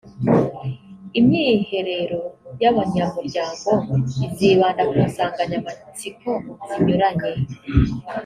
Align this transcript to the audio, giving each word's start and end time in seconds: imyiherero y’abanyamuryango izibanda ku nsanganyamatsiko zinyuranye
imyiherero 1.19 2.21
y’abanyamuryango 2.61 3.71
izibanda 4.27 4.81
ku 4.89 4.97
nsanganyamatsiko 5.07 6.29
zinyuranye 6.67 7.31